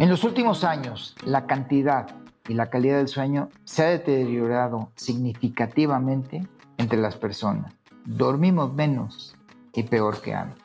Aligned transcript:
En 0.00 0.08
los 0.08 0.24
últimos 0.24 0.64
años, 0.64 1.14
la 1.24 1.46
cantidad 1.46 2.08
y 2.48 2.54
la 2.54 2.68
calidad 2.68 2.96
del 2.96 3.06
sueño 3.06 3.50
se 3.64 3.84
ha 3.84 3.88
deteriorado 3.90 4.90
significativamente 4.96 6.48
entre 6.78 6.98
las 6.98 7.16
personas. 7.16 7.72
Dormimos 8.04 8.74
menos 8.74 9.36
y 9.72 9.84
peor 9.84 10.20
que 10.20 10.34
antes. 10.34 10.64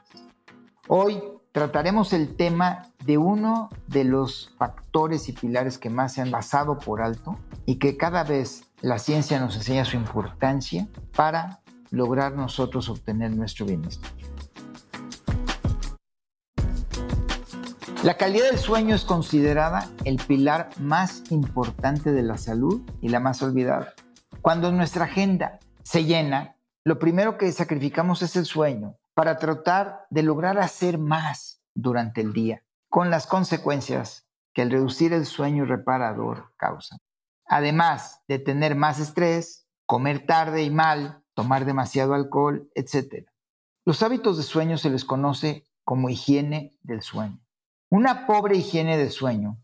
Hoy 0.87 1.21
trataremos 1.51 2.11
el 2.13 2.35
tema 2.35 2.87
de 3.05 3.19
uno 3.19 3.69
de 3.85 4.03
los 4.03 4.51
factores 4.57 5.29
y 5.29 5.33
pilares 5.33 5.77
que 5.77 5.91
más 5.91 6.13
se 6.13 6.21
han 6.21 6.31
pasado 6.31 6.79
por 6.79 6.99
alto 6.99 7.37
y 7.67 7.75
que 7.75 7.97
cada 7.97 8.23
vez 8.23 8.63
la 8.81 8.97
ciencia 8.97 9.39
nos 9.39 9.55
enseña 9.55 9.85
su 9.85 9.95
importancia 9.95 10.87
para 11.15 11.61
lograr 11.91 12.35
nosotros 12.35 12.89
obtener 12.89 13.35
nuestro 13.35 13.67
bienestar. 13.67 14.11
La 18.01 18.15
calidad 18.15 18.45
del 18.45 18.57
sueño 18.57 18.95
es 18.95 19.03
considerada 19.03 19.89
el 20.05 20.15
pilar 20.25 20.69
más 20.79 21.29
importante 21.31 22.13
de 22.13 22.23
la 22.23 22.37
salud 22.37 22.81
y 23.01 23.09
la 23.09 23.19
más 23.19 23.43
olvidada. 23.43 23.93
Cuando 24.41 24.71
nuestra 24.71 25.03
agenda 25.03 25.59
se 25.83 26.05
llena, 26.05 26.55
lo 26.85 26.97
primero 26.97 27.37
que 27.37 27.51
sacrificamos 27.51 28.21
es 28.21 28.37
el 28.37 28.45
sueño 28.45 28.95
para 29.13 29.37
tratar 29.37 30.05
de 30.09 30.23
lograr 30.23 30.59
hacer 30.59 30.97
más 30.97 31.61
durante 31.75 32.21
el 32.21 32.31
día, 32.31 32.63
con 32.87 33.09
las 33.09 33.27
consecuencias 33.27 34.25
que 34.53 34.61
el 34.61 34.71
reducir 34.71 35.11
el 35.11 35.25
sueño 35.25 35.65
reparador 35.65 36.53
causa. 36.55 36.99
Además 37.47 38.21
de 38.29 38.39
tener 38.39 38.75
más 38.75 39.01
estrés, 39.01 39.67
comer 39.85 40.25
tarde 40.25 40.63
y 40.63 40.69
mal, 40.69 41.21
tomar 41.33 41.65
demasiado 41.65 42.13
alcohol, 42.13 42.71
etc. 42.75 43.27
Los 43.83 44.01
hábitos 44.03 44.37
de 44.37 44.43
sueño 44.43 44.77
se 44.77 44.89
les 44.89 45.03
conoce 45.03 45.65
como 45.83 46.09
higiene 46.09 46.77
del 46.81 47.01
sueño. 47.01 47.41
Una 47.91 48.27
pobre 48.27 48.55
higiene 48.55 48.99
de 48.99 49.09
sueño 49.09 49.57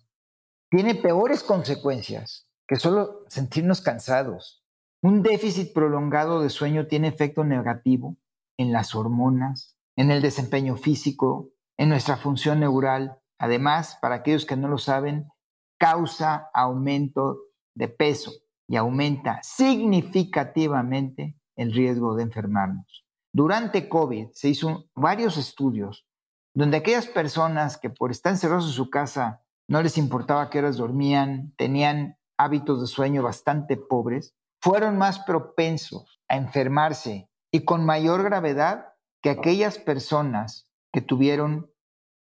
tiene 0.71 0.95
peores 0.95 1.43
consecuencias 1.43 2.47
que 2.67 2.75
solo 2.75 3.23
sentirnos 3.27 3.81
cansados. 3.81 4.63
Un 5.03 5.21
déficit 5.21 5.73
prolongado 5.73 6.41
de 6.41 6.49
sueño 6.49 6.87
tiene 6.87 7.07
efecto 7.07 7.43
negativo 7.43 8.17
en 8.57 8.71
las 8.71 8.95
hormonas, 8.95 9.77
en 9.95 10.09
el 10.09 10.23
desempeño 10.23 10.75
físico, 10.75 11.51
en 11.77 11.89
nuestra 11.89 12.17
función 12.17 12.61
neural. 12.61 13.19
Además, 13.37 13.99
para 14.01 14.15
aquellos 14.15 14.47
que 14.47 14.57
no 14.57 14.69
lo 14.69 14.79
saben, 14.79 15.29
causa 15.77 16.49
aumento 16.51 17.41
de 17.75 17.89
peso 17.89 18.31
y 18.67 18.75
aumenta 18.75 19.39
significativamente 19.43 21.37
el 21.55 21.71
riesgo 21.73 22.15
de 22.15 22.23
enfermarnos. 22.23 23.05
Durante 23.31 23.87
COVID 23.87 24.29
se 24.31 24.49
hizo 24.49 24.89
varios 24.95 25.37
estudios 25.37 26.07
donde 26.55 26.77
aquellas 26.77 27.07
personas 27.07 27.77
que 27.77 27.89
por 27.89 28.11
estar 28.11 28.31
encerrados 28.31 28.67
en 28.67 28.71
su 28.71 28.89
casa 28.89 29.43
no 29.67 29.83
les 29.83 29.97
importaba 29.97 30.49
qué 30.49 30.59
horas 30.59 30.77
dormían, 30.77 31.53
tenían 31.57 32.17
hábitos 32.37 32.81
de 32.81 32.87
sueño 32.87 33.21
bastante 33.21 33.75
pobres, 33.75 34.35
fueron 34.61 34.97
más 34.97 35.19
propensos 35.19 36.21
a 36.29 36.37
enfermarse 36.37 37.29
y 37.51 37.65
con 37.65 37.85
mayor 37.85 38.23
gravedad 38.23 38.93
que 39.21 39.31
aquellas 39.31 39.77
personas 39.77 40.69
que 40.93 41.01
tuvieron 41.01 41.71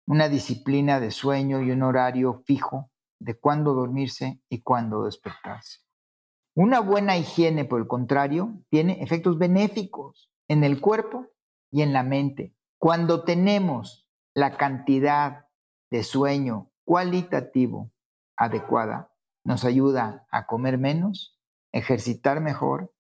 una 0.08 0.28
disciplina 0.28 1.00
de 1.00 1.12
sueño 1.12 1.62
y 1.62 1.72
un 1.72 1.84
horario 1.84 2.42
fijo 2.46 2.90
de 3.20 3.36
cuándo 3.40 3.74
dormirse 3.74 4.42
y 4.50 4.62
cuándo 4.62 5.06
despertarse. 5.06 5.82
Una 6.56 6.80
buena 6.80 7.18
higiene, 7.18 7.66
por 7.66 7.80
el 7.80 7.88
contrario, 7.88 8.60
tiene 8.70 9.04
efectos 9.04 9.38
benéficos 9.38 10.32
en 10.48 10.64
el 10.64 10.82
cuerpo 10.82 11.28
y 11.72 11.82
en 11.82 11.94
la 11.94 12.04
mente. 12.04 12.56
Cuando 12.80 13.24
tenemos 13.24 14.05
la 14.36 14.58
cantidad 14.58 15.48
de 15.90 16.04
sueño 16.04 16.70
cualitativo 16.84 17.92
adecuada 18.38 19.14
nos 19.46 19.64
ayuda 19.64 20.28
a 20.30 20.46
comer 20.46 20.78
menos, 20.78 21.40
ejercitar 21.72 22.42
mejor 22.42 22.94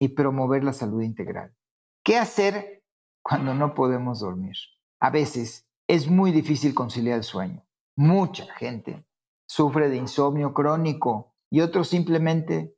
y 0.00 0.08
promover 0.08 0.64
la 0.64 0.72
salud 0.72 1.02
integral. 1.02 1.54
¿Qué 2.02 2.16
hacer 2.16 2.84
cuando 3.22 3.54
no 3.54 3.74
podemos 3.74 4.20
dormir? 4.20 4.56
A 4.98 5.10
veces 5.10 5.68
es 5.86 6.08
muy 6.08 6.32
difícil 6.32 6.74
conciliar 6.74 7.18
el 7.18 7.24
sueño. 7.24 7.66
Mucha 7.94 8.46
gente 8.54 9.06
sufre 9.46 9.90
de 9.90 9.96
insomnio 9.96 10.54
crónico 10.54 11.34
y 11.50 11.60
otros 11.60 11.88
simplemente 11.88 12.74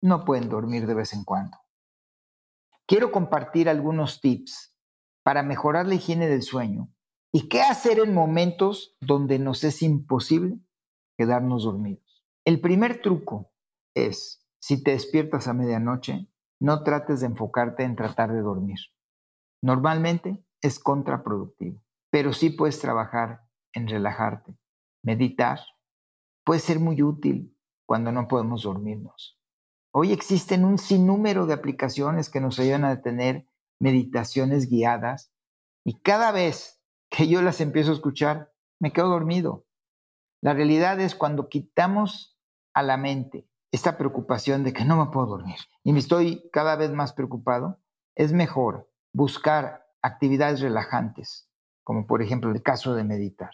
no 0.00 0.24
pueden 0.24 0.48
dormir 0.48 0.86
de 0.86 0.94
vez 0.94 1.12
en 1.12 1.24
cuando. 1.24 1.58
Quiero 2.86 3.12
compartir 3.12 3.68
algunos 3.68 4.20
tips 4.20 4.74
para 5.22 5.42
mejorar 5.42 5.86
la 5.86 5.96
higiene 5.96 6.26
del 6.26 6.42
sueño 6.42 6.90
¿Y 7.32 7.48
qué 7.48 7.62
hacer 7.62 8.00
en 8.00 8.12
momentos 8.12 8.96
donde 9.00 9.38
nos 9.38 9.62
es 9.62 9.82
imposible 9.82 10.58
quedarnos 11.16 11.64
dormidos? 11.64 12.24
El 12.44 12.60
primer 12.60 13.02
truco 13.02 13.52
es, 13.94 14.44
si 14.60 14.82
te 14.82 14.92
despiertas 14.92 15.46
a 15.46 15.52
medianoche, 15.52 16.28
no 16.60 16.82
trates 16.82 17.20
de 17.20 17.26
enfocarte 17.26 17.84
en 17.84 17.94
tratar 17.94 18.32
de 18.32 18.40
dormir. 18.40 18.78
Normalmente 19.62 20.44
es 20.60 20.80
contraproductivo, 20.80 21.82
pero 22.10 22.32
sí 22.32 22.50
puedes 22.50 22.80
trabajar 22.80 23.42
en 23.72 23.86
relajarte. 23.86 24.56
Meditar 25.04 25.60
puede 26.44 26.60
ser 26.60 26.80
muy 26.80 27.00
útil 27.02 27.56
cuando 27.86 28.10
no 28.10 28.26
podemos 28.26 28.64
dormirnos. 28.64 29.38
Hoy 29.92 30.12
existen 30.12 30.64
un 30.64 30.78
sinnúmero 30.78 31.46
de 31.46 31.54
aplicaciones 31.54 32.28
que 32.28 32.40
nos 32.40 32.58
ayudan 32.58 32.84
a 32.84 33.02
tener 33.02 33.46
meditaciones 33.80 34.68
guiadas 34.68 35.32
y 35.84 36.00
cada 36.00 36.32
vez 36.32 36.79
que 37.20 37.28
yo 37.28 37.42
las 37.42 37.60
empiezo 37.60 37.90
a 37.90 37.94
escuchar, 37.96 38.50
me 38.78 38.94
quedo 38.94 39.10
dormido. 39.10 39.66
La 40.40 40.54
realidad 40.54 40.98
es 41.00 41.14
cuando 41.14 41.50
quitamos 41.50 42.40
a 42.72 42.82
la 42.82 42.96
mente 42.96 43.46
esta 43.70 43.98
preocupación 43.98 44.64
de 44.64 44.72
que 44.72 44.86
no 44.86 44.96
me 44.96 45.12
puedo 45.12 45.26
dormir 45.26 45.58
y 45.84 45.92
me 45.92 45.98
estoy 45.98 46.48
cada 46.50 46.76
vez 46.76 46.92
más 46.92 47.12
preocupado, 47.12 47.78
es 48.14 48.32
mejor 48.32 48.90
buscar 49.12 49.86
actividades 50.00 50.62
relajantes, 50.62 51.46
como 51.84 52.06
por 52.06 52.22
ejemplo 52.22 52.50
el 52.52 52.62
caso 52.62 52.94
de 52.94 53.04
meditar. 53.04 53.50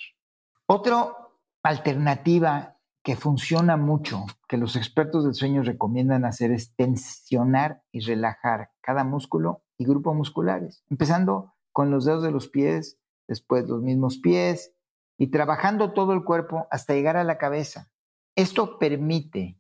Otra 0.67 1.17
alternativa 1.65 2.77
que 3.03 3.17
funciona 3.17 3.77
mucho, 3.77 4.27
que 4.47 4.59
los 4.59 4.77
expertos 4.77 5.25
del 5.25 5.35
sueño 5.35 5.65
recomiendan 5.65 6.25
hacer, 6.25 6.53
es 6.53 6.73
tensionar 6.77 7.83
y 7.91 7.99
relajar 7.99 8.71
cada 8.81 9.03
músculo 9.03 9.65
y 9.77 9.87
grupo 9.87 10.15
musculares, 10.15 10.85
empezando 10.89 11.55
con 11.73 11.91
los 11.91 12.05
dedos 12.05 12.23
de 12.23 12.31
los 12.31 12.47
pies, 12.47 13.01
después 13.29 13.69
los 13.69 13.83
mismos 13.83 14.19
pies 14.19 14.75
y 15.19 15.29
trabajando 15.29 15.93
todo 15.93 16.13
el 16.13 16.25
cuerpo 16.25 16.67
hasta 16.71 16.95
llegar 16.95 17.17
a 17.17 17.25
la 17.25 17.39
cabeza. 17.39 17.91
Esto 18.37 18.79
permite 18.79 19.59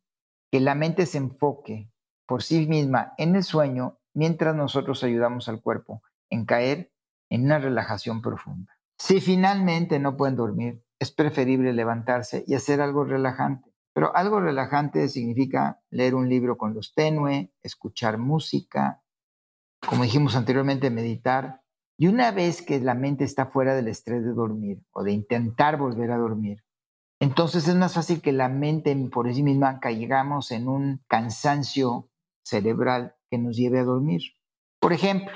que 0.51 0.61
la 0.61 0.75
mente 0.75 1.07
se 1.07 1.19
enfoque 1.19 1.91
por 2.27 2.43
sí 2.43 2.67
misma 2.67 3.15
en 3.19 3.37
el 3.37 3.45
sueño 3.45 3.99
mientras 4.15 4.55
nosotros 4.55 5.03
ayudamos 5.05 5.49
al 5.49 5.61
cuerpo 5.61 6.03
en 6.31 6.45
caer 6.45 6.93
en 7.31 7.45
una 7.45 7.59
relajación 7.59 8.23
profunda. 8.23 8.79
Si 8.99 9.21
finalmente 9.21 9.99
no 9.99 10.17
pueden 10.17 10.37
dormir, 10.37 10.83
es 10.99 11.13
preferible 11.13 11.73
levantarse 11.73 12.45
y 12.47 12.55
hacer 12.55 12.81
algo 12.81 13.05
relajante. 13.05 13.75
Pero 13.93 14.15
algo 14.15 14.41
relajante 14.41 15.09
significa 15.09 15.81
leer 15.91 16.15
un 16.15 16.29
libro 16.29 16.59
con 16.59 16.75
luz 16.75 16.95
tenue, 16.95 17.53
escuchar 17.63 18.19
música, 18.19 19.03
como 19.87 20.03
dijimos 20.03 20.37
anteriormente, 20.37 20.91
meditar 20.91 21.63
Y 21.99 22.09
una 22.09 22.31
vez 22.31 22.63
que 22.63 22.79
la 22.81 22.95
mente 22.95 23.25
está 23.25 23.47
fuera 23.47 23.75
del 23.75 23.89
estrés 23.89 24.25
de 24.25 24.33
dormir 24.33 24.83
o 24.93 25.03
de 25.03 25.13
intentar 25.13 25.79
volver 25.79 26.11
a 26.11 26.19
dormir, 26.19 26.63
entonces 27.21 27.67
es 27.69 27.75
más 27.75 27.95
fácil 27.95 28.21
que 28.21 28.33
la 28.33 28.49
mente 28.51 28.95
por 29.11 29.33
sí 29.33 29.43
misma 29.43 29.81
caigamos 29.81 30.51
en 30.51 30.69
un 30.69 31.03
cansancio 31.09 32.11
cerebral 32.45 33.15
que 33.31 33.39
nos 33.39 33.57
lleve 33.57 33.79
a 33.79 33.85
dormir. 33.85 34.21
Por 34.79 34.93
ejemplo, 34.93 35.33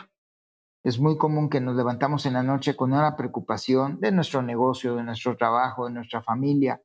es 0.84 0.98
muy 0.98 1.16
común 1.16 1.48
que 1.48 1.60
nos 1.60 1.76
levantamos 1.76 2.26
en 2.26 2.34
la 2.34 2.42
noche 2.42 2.76
con 2.76 2.92
una 2.92 3.16
preocupación 3.16 3.98
de 4.00 4.12
nuestro 4.12 4.42
negocio, 4.42 4.96
de 4.96 5.02
nuestro 5.02 5.36
trabajo, 5.36 5.86
de 5.86 5.92
nuestra 5.92 6.22
familia. 6.22 6.82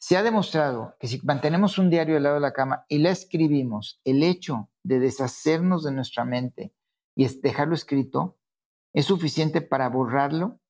Se 0.00 0.16
ha 0.16 0.22
demostrado 0.22 0.94
que 1.00 1.08
si 1.08 1.20
mantenemos 1.24 1.78
un 1.78 1.90
diario 1.90 2.16
al 2.16 2.22
lado 2.22 2.34
de 2.36 2.40
la 2.40 2.52
cama 2.52 2.84
y 2.88 2.98
la 2.98 3.10
escribimos, 3.10 4.00
el 4.04 4.22
hecho 4.22 4.68
de 4.84 5.00
deshacernos 5.00 5.82
de 5.82 5.92
nuestra 5.92 6.24
mente 6.24 6.72
y 7.16 7.26
dejarlo 7.40 7.74
escrito 7.74 8.36
es 8.94 9.06
suficiente 9.06 9.60
para 9.60 9.88
borrarlo 9.88 10.60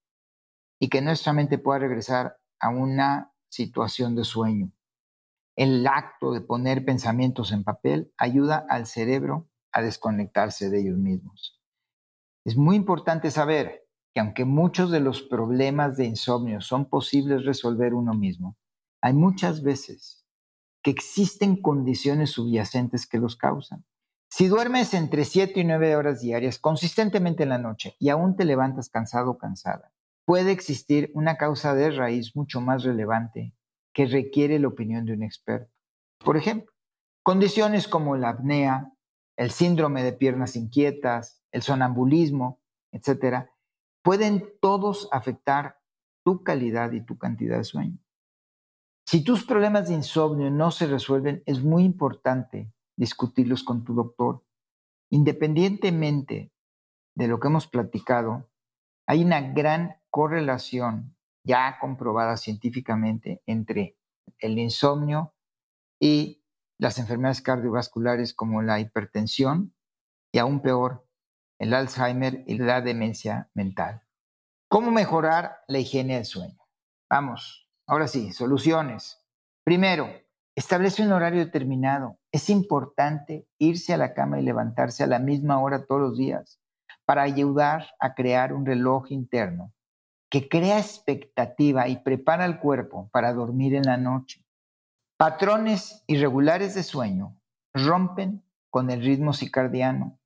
y 0.81 0.89
que 0.89 1.03
nuestra 1.03 1.33
mente 1.33 1.59
pueda 1.59 1.79
regresar 1.79 2.39
a 2.59 2.71
una 2.71 3.33
situación 3.49 4.17
de 4.17 4.25
sueño. 4.25 4.73
El 5.57 5.87
acto 5.87 6.33
de 6.33 6.41
poner 6.41 6.85
pensamientos 6.85 7.53
en 7.53 7.63
papel 7.63 8.13
ayuda 8.17 8.67
al 8.69 8.87
cerebro 8.87 9.49
a 9.73 9.83
desconectarse 9.83 10.71
de 10.71 10.81
ellos 10.81 10.99
mismos. 10.99 11.61
Es 12.45 12.57
muy 12.57 12.77
importante 12.77 13.31
saber 13.31 13.87
que 14.15 14.21
aunque 14.21 14.45
muchos 14.45 14.91
de 14.91 15.01
los 15.01 15.23
problemas 15.23 15.97
de 15.97 16.07
insomnio 16.07 16.61
son 16.61 16.89
posibles 16.89 17.45
resolver 17.45 17.95
uno 17.95 18.15
mismo, 18.15 18.57
hay 19.01 19.13
muchas 19.13 19.63
veces 19.63 20.25
que 20.83 20.91
existen 20.91 21.61
condiciones 21.61 22.31
subyacentes 22.31 23.07
que 23.07 23.19
los 23.19 23.37
causan. 23.37 23.85
Si 24.37 24.49
duermes 24.49 24.95
entre 24.95 25.25
7 25.25 25.61
y 25.61 25.65
9 25.65 25.95
horas 25.95 26.21
diarias 26.21 26.59
consistentemente 26.59 27.45
en 27.45 27.51
la 27.51 27.59
noche 27.59 27.95
y 28.01 28.09
aún 28.09 28.35
te 28.35 28.45
levantas 28.45 28.89
cansado 28.89 29.31
o 29.31 29.39
cansada, 29.39 29.93
puede 30.25 30.51
existir 30.51 31.13
una 31.15 31.37
causa 31.37 31.73
de 31.77 31.93
raíz 31.93 32.35
mucho 32.35 32.61
más 32.61 32.83
relevante 32.83 33.55
que 33.93 34.07
requiere 34.07 34.59
la 34.59 34.67
opinión 34.67 35.05
de 35.07 35.13
un 35.13 35.23
experto. 35.23 35.73
Por 36.19 36.37
ejemplo, 36.37 36.73
condiciones 37.23 37.87
como 37.87 38.17
la 38.17 38.31
apnea, 38.31 38.93
el 39.37 39.53
síndrome 39.53 40.03
de 40.03 40.13
piernas 40.13 40.57
inquietas, 40.57 41.41
el 41.53 41.63
sonambulismo, 41.63 42.61
etcétera, 42.91 43.53
pueden 44.03 44.49
todos 44.61 45.09
afectar 45.13 45.79
tu 46.25 46.43
calidad 46.43 46.91
y 46.91 47.03
tu 47.03 47.19
cantidad 47.19 47.59
de 47.59 47.63
sueño. 47.63 47.99
Si 49.07 49.23
tus 49.23 49.45
problemas 49.45 49.87
de 49.87 49.95
insomnio 49.95 50.51
no 50.51 50.73
se 50.73 50.89
resuelven, 50.89 51.45
es 51.47 51.63
muy 51.63 51.85
importante 51.85 52.74
discutirlos 52.97 53.63
con 53.65 53.85
tu 53.85 53.95
doctor. 53.95 54.45
Independientemente 55.11 56.53
de 57.15 57.29
lo 57.29 57.41
que 57.41 57.49
hemos 57.49 57.67
platicado, 57.67 58.51
hay 59.07 59.25
una 59.25 59.41
gran 59.53 59.97
correlación 60.11 61.17
ya 61.45 61.79
comprobada 61.81 62.37
científicamente 62.37 63.43
entre 63.47 63.99
el 64.39 64.59
insomnio 64.59 65.35
y 66.01 66.43
las 66.79 66.99
enfermedades 66.99 67.43
cardiovasculares 67.43 68.35
como 68.35 68.63
la 68.63 68.81
hipertensión 68.81 69.75
y 70.33 70.39
aún 70.39 70.61
peor, 70.61 71.07
el 71.61 71.75
Alzheimer 71.75 72.43
y 72.47 72.59
la 72.59 72.81
demencia 72.81 73.51
mental. 73.55 74.03
¿Cómo 74.69 74.91
mejorar 74.91 75.59
la 75.69 75.79
higiene 75.79 76.17
del 76.17 76.25
sueño? 76.25 76.59
Vamos, 77.09 77.69
ahora 77.87 78.09
sí, 78.09 78.33
soluciones. 78.33 79.23
Primero, 79.65 80.09
establece 80.57 81.03
un 81.03 81.13
horario 81.13 81.45
determinado. 81.45 82.19
Es 82.35 82.51
importante 82.51 83.47
irse 83.61 83.95
a 83.95 83.97
la 83.97 84.13
cama 84.13 84.41
y 84.41 84.43
levantarse 84.43 85.05
a 85.05 85.07
la 85.07 85.21
misma 85.21 85.61
hora 85.61 85.85
todos 85.87 86.01
los 86.01 86.19
días 86.19 86.59
para 87.05 87.23
ayudar 87.23 87.91
a 88.01 88.15
crear 88.15 88.53
un 88.53 88.67
reloj 88.67 89.13
interno 89.13 89.73
que 90.29 90.49
crea 90.49 90.81
expectativa 90.81 91.87
y 91.87 92.03
prepara 92.03 92.45
el 92.45 92.59
cuerpo 92.59 93.09
para 93.13 93.33
dormir 93.33 93.77
en 93.77 93.85
la 93.85 93.99
noche. 93.99 94.45
Patrones 95.17 96.03
irregulares 96.09 96.75
de 96.75 96.83
sueño 96.83 97.41
rompen 97.73 98.43
con 98.69 98.91
el 98.91 99.05
ritmo 99.05 99.33
circadiano 99.33 100.19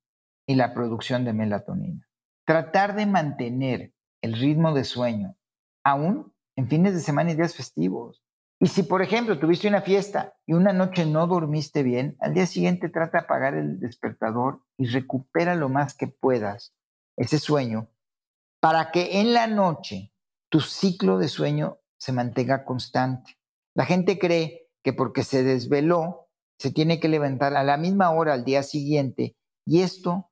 y 0.47 0.55
la 0.55 0.73
producción 0.73 1.25
de 1.25 1.33
melatonina. 1.33 2.09
Tratar 2.43 2.95
de 2.95 3.05
mantener 3.05 3.93
el 4.23 4.33
ritmo 4.33 4.73
de 4.73 4.83
sueño, 4.83 5.35
aún 5.83 6.33
en 6.55 6.67
fines 6.69 6.95
de 6.95 7.01
semana 7.01 7.33
y 7.33 7.35
días 7.35 7.53
festivos. 7.53 8.23
Y 8.61 8.67
si, 8.67 8.83
por 8.83 9.01
ejemplo, 9.01 9.39
tuviste 9.39 9.69
una 9.69 9.81
fiesta 9.81 10.33
y 10.45 10.53
una 10.53 10.73
noche 10.73 11.05
no 11.05 11.27
dormiste 11.27 11.81
bien, 11.81 12.17
al 12.19 12.33
día 12.33 12.45
siguiente 12.45 12.89
trata 12.89 13.19
de 13.19 13.23
apagar 13.23 13.53
el 13.53 13.79
despertador 13.79 14.61
y 14.77 14.87
recupera 14.87 15.55
lo 15.55 15.69
más 15.69 15.95
que 15.95 16.07
puedas 16.07 16.73
ese 17.15 17.39
sueño 17.39 17.89
para 18.59 18.91
que 18.91 19.21
en 19.21 19.33
la 19.33 19.47
noche 19.47 20.13
tu 20.49 20.59
ciclo 20.59 21.17
de 21.17 21.29
sueño 21.29 21.79
se 21.97 22.11
mantenga 22.11 22.65
constante. 22.65 23.37
La 23.75 23.85
gente 23.85 24.19
cree 24.19 24.69
que 24.83 24.91
porque 24.91 25.23
se 25.23 25.43
desveló, 25.43 26.27
se 26.59 26.71
tiene 26.71 26.99
que 26.99 27.07
levantar 27.07 27.55
a 27.55 27.63
la 27.63 27.77
misma 27.77 28.11
hora 28.11 28.33
al 28.33 28.43
día 28.43 28.63
siguiente 28.63 29.37
y 29.65 29.81
esto 29.81 30.31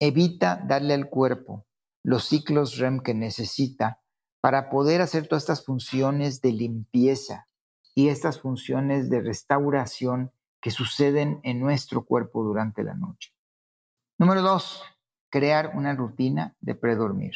evita 0.00 0.62
darle 0.64 0.94
al 0.94 1.08
cuerpo 1.08 1.66
los 2.04 2.26
ciclos 2.26 2.78
REM 2.78 3.00
que 3.00 3.14
necesita 3.14 4.00
para 4.40 4.70
poder 4.70 5.00
hacer 5.00 5.26
todas 5.26 5.42
estas 5.42 5.64
funciones 5.64 6.40
de 6.40 6.52
limpieza 6.52 7.48
y 7.94 8.08
estas 8.08 8.40
funciones 8.40 9.08
de 9.08 9.20
restauración 9.20 10.32
que 10.60 10.70
suceden 10.70 11.40
en 11.42 11.60
nuestro 11.60 12.04
cuerpo 12.04 12.42
durante 12.42 12.82
la 12.82 12.94
noche. 12.94 13.32
Número 14.18 14.42
dos, 14.42 14.82
crear 15.30 15.72
una 15.74 15.94
rutina 15.94 16.56
de 16.60 16.74
predormir. 16.74 17.34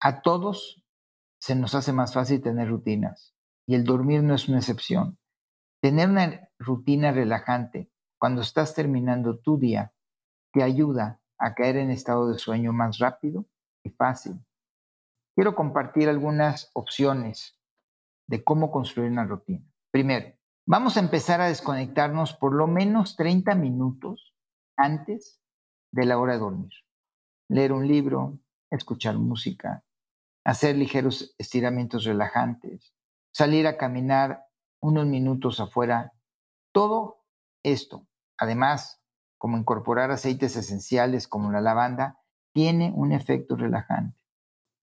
A 0.00 0.22
todos 0.22 0.84
se 1.40 1.54
nos 1.54 1.74
hace 1.74 1.92
más 1.92 2.14
fácil 2.14 2.42
tener 2.42 2.68
rutinas 2.68 3.34
y 3.66 3.74
el 3.74 3.84
dormir 3.84 4.22
no 4.22 4.34
es 4.34 4.48
una 4.48 4.58
excepción. 4.58 5.18
Tener 5.80 6.08
una 6.08 6.48
rutina 6.58 7.12
relajante 7.12 7.90
cuando 8.18 8.42
estás 8.42 8.74
terminando 8.74 9.38
tu 9.38 9.58
día 9.58 9.92
te 10.52 10.62
ayuda 10.62 11.20
a 11.38 11.54
caer 11.54 11.76
en 11.76 11.90
estado 11.90 12.30
de 12.30 12.38
sueño 12.38 12.72
más 12.72 12.98
rápido 12.98 13.46
y 13.84 13.90
fácil. 13.90 14.44
Quiero 15.34 15.54
compartir 15.54 16.08
algunas 16.08 16.70
opciones 16.74 17.57
de 18.28 18.44
cómo 18.44 18.70
construir 18.70 19.10
una 19.10 19.24
rutina. 19.24 19.64
Primero, 19.90 20.34
vamos 20.66 20.96
a 20.96 21.00
empezar 21.00 21.40
a 21.40 21.48
desconectarnos 21.48 22.34
por 22.34 22.54
lo 22.54 22.66
menos 22.66 23.16
30 23.16 23.54
minutos 23.56 24.34
antes 24.76 25.40
de 25.92 26.06
la 26.06 26.18
hora 26.18 26.34
de 26.34 26.38
dormir 26.38 26.72
leer 27.48 27.72
un 27.72 27.88
libro, 27.88 28.38
escuchar 28.70 29.16
música, 29.18 29.84
hacer 30.44 30.76
ligeros 30.76 31.34
estiramientos 31.38 32.04
relajantes, 32.04 32.94
salir 33.32 33.66
a 33.66 33.76
caminar 33.76 34.46
unos 34.80 35.06
minutos 35.06 35.60
afuera. 35.60 36.12
Todo 36.72 37.24
esto, 37.64 38.06
además, 38.36 39.02
como 39.38 39.56
incorporar 39.56 40.10
aceites 40.10 40.56
esenciales 40.56 41.26
como 41.26 41.50
la 41.50 41.60
lavanda, 41.60 42.20
tiene 42.52 42.92
un 42.94 43.12
efecto 43.12 43.56
relajante. 43.56 44.18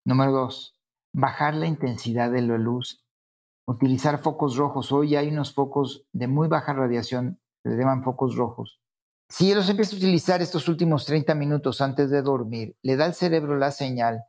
Número 0.05 0.31
dos, 0.31 0.79
bajar 1.13 1.53
la 1.55 1.67
intensidad 1.67 2.31
de 2.31 2.41
la 2.41 2.57
luz. 2.57 3.04
Utilizar 3.67 4.19
focos 4.19 4.55
rojos. 4.57 4.91
Hoy 4.91 5.15
hay 5.15 5.29
unos 5.29 5.53
focos 5.53 6.05
de 6.13 6.27
muy 6.27 6.47
baja 6.47 6.73
radiación, 6.73 7.39
se 7.63 7.71
llaman 7.71 8.03
focos 8.03 8.35
rojos, 8.35 8.79
si 9.27 9.53
los 9.55 9.67
empieza 9.69 9.95
a 9.95 9.97
utilizar 9.97 10.41
estos 10.41 10.67
últimos 10.67 11.05
30 11.05 11.33
minutos 11.33 11.81
antes 11.81 12.11
de 12.11 12.21
dormir, 12.21 12.77
le 12.83 12.95
da 12.95 13.05
al 13.05 13.15
cerebro 13.15 13.57
la 13.57 13.71
señal 13.71 14.23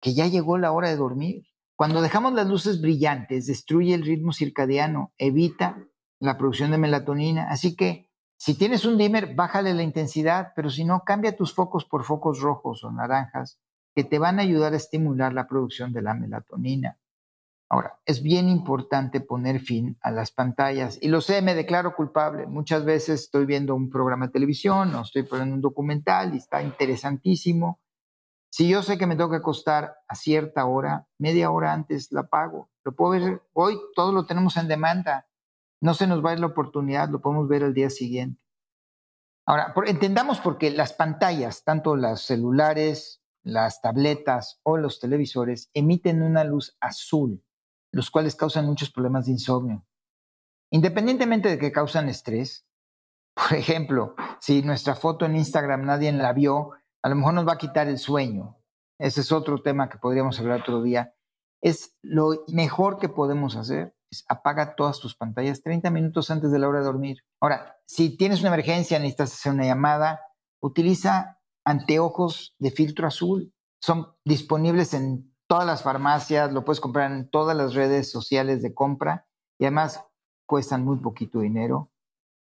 que 0.00 0.14
ya 0.14 0.26
llegó 0.26 0.56
la 0.56 0.72
hora 0.72 0.88
de 0.88 0.96
dormir. 0.96 1.44
Cuando 1.76 2.00
dejamos 2.00 2.32
las 2.32 2.46
luces 2.46 2.80
brillantes, 2.80 3.46
destruye 3.46 3.94
el 3.94 4.02
ritmo 4.02 4.32
circadiano, 4.32 5.12
evita 5.18 5.86
la 6.20 6.38
producción 6.38 6.70
de 6.70 6.78
melatonina. 6.78 7.50
Así 7.50 7.76
que 7.76 8.08
si 8.38 8.54
tienes 8.54 8.86
un 8.86 8.96
dimmer, 8.96 9.34
bájale 9.34 9.74
la 9.74 9.82
intensidad, 9.82 10.52
pero 10.56 10.70
si 10.70 10.84
no, 10.84 11.02
cambia 11.04 11.36
tus 11.36 11.54
focos 11.54 11.84
por 11.84 12.04
focos 12.04 12.40
rojos 12.40 12.82
o 12.82 12.90
naranjas 12.90 13.60
que 13.94 14.04
te 14.04 14.18
van 14.18 14.38
a 14.38 14.42
ayudar 14.42 14.72
a 14.72 14.76
estimular 14.76 15.34
la 15.34 15.46
producción 15.48 15.92
de 15.92 16.00
la 16.00 16.14
melatonina. 16.14 16.98
Ahora, 17.72 18.00
es 18.04 18.20
bien 18.20 18.48
importante 18.48 19.20
poner 19.20 19.60
fin 19.60 19.96
a 20.00 20.10
las 20.10 20.32
pantallas. 20.32 20.98
Y 21.00 21.06
lo 21.06 21.20
sé, 21.20 21.40
me 21.40 21.54
declaro 21.54 21.94
culpable. 21.94 22.46
Muchas 22.46 22.84
veces 22.84 23.20
estoy 23.20 23.46
viendo 23.46 23.76
un 23.76 23.90
programa 23.90 24.26
de 24.26 24.32
televisión 24.32 24.92
o 24.92 25.02
estoy 25.02 25.22
poniendo 25.22 25.54
un 25.54 25.60
documental 25.60 26.34
y 26.34 26.38
está 26.38 26.62
interesantísimo. 26.64 27.80
Si 28.50 28.68
yo 28.68 28.82
sé 28.82 28.98
que 28.98 29.06
me 29.06 29.14
tengo 29.14 29.30
que 29.30 29.36
acostar 29.36 29.94
a 30.08 30.16
cierta 30.16 30.64
hora, 30.66 31.06
media 31.16 31.52
hora 31.52 31.72
antes 31.72 32.10
la 32.10 32.24
pago. 32.24 32.70
Lo 32.82 32.96
puedo 32.96 33.12
ver 33.12 33.42
hoy, 33.52 33.78
todo 33.94 34.10
lo 34.10 34.26
tenemos 34.26 34.56
en 34.56 34.66
demanda. 34.66 35.28
No 35.80 35.94
se 35.94 36.08
nos 36.08 36.24
va 36.24 36.30
a 36.30 36.32
ir 36.32 36.40
la 36.40 36.48
oportunidad, 36.48 37.08
lo 37.08 37.20
podemos 37.20 37.46
ver 37.46 37.62
al 37.62 37.72
día 37.72 37.88
siguiente. 37.88 38.42
Ahora, 39.46 39.72
entendamos 39.86 40.40
porque 40.40 40.72
las 40.72 40.92
pantallas, 40.92 41.62
tanto 41.62 41.94
las 41.94 42.22
celulares, 42.22 43.22
las 43.44 43.80
tabletas 43.80 44.58
o 44.64 44.76
los 44.76 44.98
televisores, 44.98 45.70
emiten 45.72 46.22
una 46.22 46.42
luz 46.42 46.76
azul 46.80 47.44
los 47.92 48.10
cuales 48.10 48.34
causan 48.36 48.66
muchos 48.66 48.90
problemas 48.90 49.26
de 49.26 49.32
insomnio. 49.32 49.84
Independientemente 50.72 51.48
de 51.48 51.58
que 51.58 51.72
causan 51.72 52.08
estrés, 52.08 52.66
por 53.34 53.56
ejemplo, 53.56 54.14
si 54.40 54.62
nuestra 54.62 54.94
foto 54.94 55.26
en 55.26 55.36
Instagram 55.36 55.84
nadie 55.84 56.12
la 56.12 56.32
vio, 56.32 56.72
a 57.02 57.08
lo 57.08 57.16
mejor 57.16 57.34
nos 57.34 57.46
va 57.46 57.54
a 57.54 57.58
quitar 57.58 57.88
el 57.88 57.98
sueño. 57.98 58.56
ese 58.98 59.22
es 59.22 59.32
otro 59.32 59.62
tema 59.62 59.88
que 59.88 59.98
podríamos 59.98 60.38
hablar 60.38 60.60
otro 60.60 60.82
día, 60.82 61.14
es 61.62 61.96
lo 62.02 62.44
mejor 62.48 62.98
que 62.98 63.08
podemos 63.08 63.56
hacer 63.56 63.94
es 64.10 64.24
apaga 64.28 64.74
todas 64.74 64.98
tus 64.98 65.14
pantallas 65.14 65.62
30 65.62 65.90
minutos 65.90 66.30
antes 66.30 66.50
de 66.50 66.58
la 66.58 66.68
hora 66.68 66.80
de 66.80 66.86
dormir. 66.86 67.18
Ahora, 67.40 67.76
si 67.86 68.16
tienes 68.16 68.40
una 68.40 68.48
emergencia, 68.48 68.98
necesitas 68.98 69.32
hacer 69.32 69.52
una 69.52 69.64
llamada, 69.64 70.20
utiliza 70.60 71.38
anteojos 71.64 72.54
de 72.58 72.70
filtro 72.70 73.06
azul. 73.06 73.54
Son 73.80 74.08
disponibles 74.24 74.94
en 74.94 75.29
todas 75.50 75.66
las 75.66 75.82
farmacias, 75.82 76.52
lo 76.52 76.64
puedes 76.64 76.78
comprar 76.78 77.10
en 77.10 77.28
todas 77.28 77.56
las 77.56 77.74
redes 77.74 78.08
sociales 78.08 78.62
de 78.62 78.72
compra 78.72 79.26
y 79.58 79.64
además 79.64 80.00
cuestan 80.46 80.84
muy 80.84 80.98
poquito 80.98 81.40
dinero, 81.40 81.90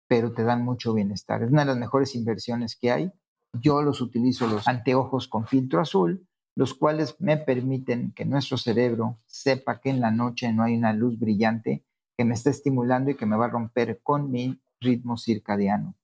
pero 0.06 0.34
te 0.34 0.44
dan 0.44 0.62
mucho 0.62 0.92
bienestar. 0.92 1.42
Es 1.42 1.50
una 1.50 1.62
de 1.62 1.68
las 1.68 1.78
mejores 1.78 2.14
inversiones 2.14 2.76
que 2.76 2.92
hay. 2.92 3.10
Yo 3.54 3.80
los 3.80 4.02
utilizo, 4.02 4.46
los 4.46 4.68
anteojos 4.68 5.26
con 5.26 5.46
filtro 5.46 5.80
azul, 5.80 6.28
los 6.54 6.74
cuales 6.74 7.16
me 7.18 7.38
permiten 7.38 8.12
que 8.14 8.26
nuestro 8.26 8.58
cerebro 8.58 9.18
sepa 9.24 9.80
que 9.80 9.88
en 9.88 10.00
la 10.00 10.10
noche 10.10 10.52
no 10.52 10.64
hay 10.64 10.76
una 10.76 10.92
luz 10.92 11.18
brillante 11.18 11.86
que 12.14 12.26
me 12.26 12.34
está 12.34 12.50
estimulando 12.50 13.10
y 13.10 13.14
que 13.14 13.24
me 13.24 13.38
va 13.38 13.46
a 13.46 13.50
romper 13.50 14.02
con 14.02 14.30
mi 14.30 14.60
ritmo 14.82 15.16
circadiano. 15.16 15.94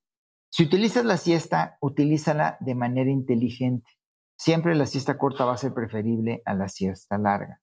Si 0.48 0.62
utilizas 0.62 1.04
la 1.04 1.18
siesta, 1.18 1.76
utilízala 1.82 2.56
de 2.60 2.74
manera 2.74 3.10
inteligente. 3.10 3.90
Siempre 4.36 4.74
la 4.74 4.86
siesta 4.86 5.16
corta 5.18 5.44
va 5.44 5.54
a 5.54 5.58
ser 5.58 5.74
preferible 5.74 6.42
a 6.44 6.54
la 6.54 6.68
siesta 6.68 7.18
larga. 7.18 7.60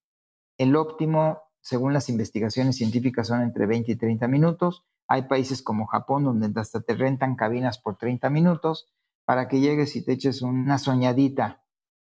El 0.58 0.76
óptimo, 0.76 1.42
según 1.62 1.94
las 1.94 2.10
investigaciones 2.10 2.78
científicas, 2.78 3.28
son 3.28 3.42
entre 3.42 3.66
20 3.66 3.92
y 3.92 3.96
30 3.96 4.28
minutos. 4.28 4.86
Hay 5.08 5.24
países 5.24 5.62
como 5.62 5.88
Japón 5.88 6.24
donde 6.24 6.60
hasta 6.60 6.82
te 6.82 6.94
rentan 6.94 7.36
cabinas 7.36 7.80
por 7.80 7.98
30 7.98 8.30
minutos 8.30 8.92
para 9.26 9.48
que 9.48 9.60
llegues 9.60 9.96
y 9.96 10.04
te 10.04 10.14
eches 10.14 10.42
una 10.42 10.78
soñadita 10.78 11.62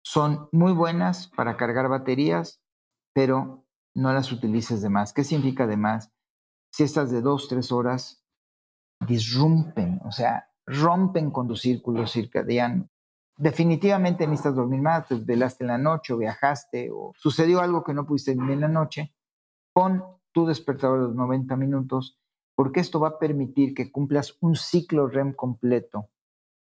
son 0.06 0.50
muy 0.52 0.72
buenas 0.72 1.28
para 1.36 1.58
cargar 1.58 1.90
baterías, 1.90 2.62
pero 3.12 3.66
no 3.96 4.14
las 4.14 4.32
utilices 4.32 4.84
de 4.84 4.90
más. 4.90 5.14
¿Qué 5.14 5.24
significa 5.24 5.66
de 5.66 5.78
más? 5.78 6.12
Si 6.72 6.84
estas 6.84 7.10
de 7.10 7.22
dos, 7.22 7.48
tres 7.48 7.72
horas 7.72 8.24
disrumpen, 9.00 10.00
o 10.06 10.12
sea, 10.12 10.52
rompen 10.68 11.32
con 11.32 11.48
tu 11.48 11.56
círculo 11.56 12.06
circadiano. 12.06 12.88
Definitivamente 13.38 14.26
necesitas 14.26 14.56
dormir 14.56 14.82
más, 14.82 15.08
te 15.08 15.16
velaste 15.16 15.66
en 15.66 15.68
la 15.70 15.78
noche 15.78 16.14
o 16.14 16.18
viajaste 16.18 16.90
o 16.92 17.12
sucedió 17.18 17.60
algo 17.60 17.84
que 17.84 17.94
no 17.94 18.06
pudiste 18.06 18.34
dormir 18.34 18.54
en 18.54 18.62
la 18.62 18.68
noche. 18.70 19.14
Pon 19.74 20.04
tu 20.32 20.46
despertador 20.46 21.00
de 21.00 21.08
los 21.08 21.16
90 21.16 21.56
minutos 21.58 22.18
porque 22.56 22.80
esto 22.80 23.00
va 23.00 23.10
a 23.10 23.20
permitir 23.20 23.74
que 23.74 23.92
cumplas 23.92 24.38
un 24.40 24.56
ciclo 24.56 25.08
REM 25.08 25.34
completo, 25.34 26.10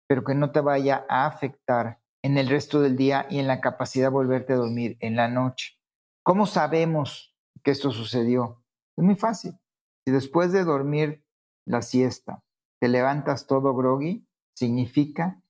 pero 0.08 0.22
que 0.22 0.34
no 0.34 0.52
te 0.52 0.60
vaya 0.60 1.04
a 1.08 1.26
afectar 1.26 2.00
en 2.22 2.38
el 2.38 2.48
resto 2.48 2.80
del 2.80 2.96
día 2.96 3.26
y 3.28 3.40
en 3.40 3.48
la 3.48 3.60
capacidad 3.60 4.06
de 4.06 4.14
volverte 4.14 4.52
a 4.52 4.56
dormir 4.56 4.96
en 5.00 5.16
la 5.16 5.26
noche. 5.26 5.76
¿Cómo 6.22 6.46
sabemos 6.46 7.36
que 7.64 7.72
esto 7.72 7.90
sucedió? 7.90 8.62
Es 8.96 9.02
muy 9.02 9.16
fácil. 9.16 9.58
Si 10.04 10.12
después 10.12 10.52
de 10.52 10.62
dormir 10.62 11.24
la 11.66 11.82
siesta 11.82 12.44
te 12.80 12.88
levantas 12.88 13.48
todo 13.48 13.74
groggy, 13.74 14.24
significa 14.54 15.41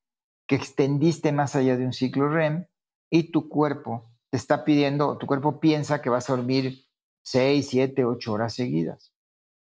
que 0.53 0.57
extendiste 0.57 1.33
más 1.33 1.57
allá 1.57 1.79
de 1.79 1.87
un 1.87 1.95
ciclo 1.95 2.29
REM 2.29 2.67
y 3.09 3.33
tu 3.33 3.49
cuerpo 3.49 4.13
te 4.29 4.37
está 4.37 4.67
pidiendo, 4.67 5.17
tu 5.17 5.27
cuerpo 5.27 5.61
piensa 5.61 6.03
que 6.03 6.11
vas 6.11 6.29
a 6.29 6.37
dormir 6.37 6.85
6, 7.23 7.67
7, 7.67 8.05
8 8.05 8.31
horas 8.31 8.53
seguidas. 8.53 9.15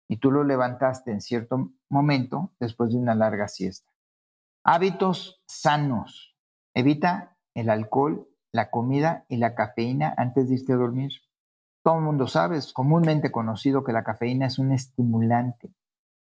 Y 0.09 0.17
tú 0.17 0.33
lo 0.33 0.43
levantaste 0.43 1.13
en 1.13 1.21
cierto 1.21 1.71
momento 1.89 2.57
después 2.59 2.91
de 2.91 2.99
una 2.99 3.15
larga 3.15 3.47
siesta. 3.47 3.89
Hábitos 4.65 5.45
sanos 5.47 6.37
Evita 6.75 7.37
el 7.55 7.71
alcohol, 7.71 8.29
la 8.51 8.69
comida 8.73 9.27
y 9.29 9.37
la 9.37 9.55
cafeína 9.55 10.13
antes 10.17 10.49
de 10.49 10.57
irte 10.57 10.73
a 10.73 10.77
dormir. 10.77 11.13
Todo 11.85 11.99
el 11.99 12.03
mundo 12.03 12.27
sabe, 12.27 12.57
es 12.57 12.73
comúnmente 12.73 13.31
conocido 13.31 13.85
que 13.85 13.93
la 13.93 14.03
cafeína 14.03 14.47
es 14.47 14.59
un 14.59 14.73
estimulante 14.73 15.73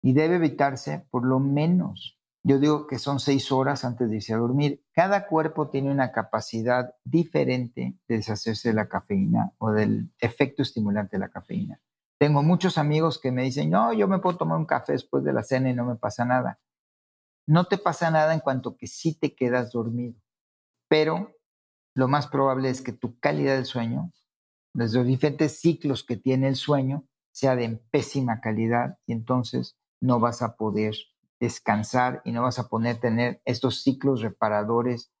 y 0.02 0.12
debe 0.12 0.36
evitarse 0.36 1.06
por 1.10 1.24
lo 1.24 1.38
menos, 1.38 2.18
yo 2.44 2.58
digo 2.58 2.86
que 2.86 2.98
son 2.98 3.20
seis 3.20 3.52
horas 3.52 3.84
antes 3.84 4.10
de 4.10 4.16
irse 4.16 4.34
a 4.34 4.38
dormir. 4.38 4.84
Cada 4.92 5.26
cuerpo 5.26 5.68
tiene 5.68 5.90
una 5.90 6.12
capacidad 6.12 6.94
diferente 7.04 7.96
de 8.08 8.16
deshacerse 8.16 8.70
de 8.70 8.74
la 8.74 8.88
cafeína 8.88 9.52
o 9.58 9.70
del 9.70 10.10
efecto 10.18 10.62
estimulante 10.62 11.16
de 11.16 11.20
la 11.20 11.30
cafeína. 11.30 11.80
Tengo 12.18 12.42
muchos 12.42 12.78
amigos 12.78 13.20
que 13.20 13.32
me 13.32 13.42
dicen, 13.42 13.70
no, 13.70 13.92
yo 13.92 14.08
me 14.08 14.18
puedo 14.18 14.38
tomar 14.38 14.58
un 14.58 14.66
café 14.66 14.92
después 14.92 15.24
de 15.24 15.32
la 15.32 15.42
cena 15.42 15.70
y 15.70 15.74
no 15.74 15.84
me 15.84 15.96
pasa 15.96 16.24
nada. 16.24 16.60
No 17.46 17.64
te 17.64 17.78
pasa 17.78 18.10
nada 18.10 18.34
en 18.34 18.40
cuanto 18.40 18.76
que 18.76 18.86
sí 18.86 19.18
te 19.18 19.34
quedas 19.34 19.72
dormido 19.72 20.22
pero 20.92 21.34
lo 21.94 22.06
más 22.06 22.26
probable 22.26 22.68
es 22.68 22.82
que 22.82 22.92
tu 22.92 23.18
calidad 23.18 23.54
del 23.54 23.64
sueño, 23.64 24.12
desde 24.74 24.98
los 24.98 25.06
diferentes 25.06 25.58
ciclos 25.58 26.04
que 26.04 26.18
tiene 26.18 26.48
el 26.48 26.56
sueño, 26.56 27.08
sea 27.30 27.56
de 27.56 27.82
pésima 27.90 28.42
calidad 28.42 28.98
y 29.06 29.12
entonces 29.12 29.78
no 30.02 30.20
vas 30.20 30.42
a 30.42 30.54
poder 30.54 30.94
descansar 31.42 32.22
y 32.24 32.30
no 32.30 32.42
vas 32.42 32.60
a 32.60 32.68
poder 32.68 32.98
tener 32.98 33.42
estos 33.44 33.82
ciclos 33.82 34.22
reparadores 34.22 35.12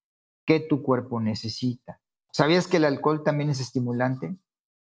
que 0.46 0.60
tu 0.60 0.80
cuerpo 0.80 1.20
necesita. 1.20 2.00
¿Sabías 2.30 2.68
que 2.68 2.76
el 2.76 2.84
alcohol 2.84 3.24
también 3.24 3.50
es 3.50 3.60
estimulante? 3.60 4.36